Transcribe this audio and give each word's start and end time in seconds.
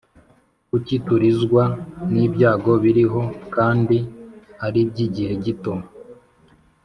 Kuki 0.69 0.95
turizwa 1.07 1.63
nibyago 2.11 2.71
biriho 2.83 3.21
kndi 3.53 3.99
aribyigihe 4.65 5.33
gito 5.45 5.73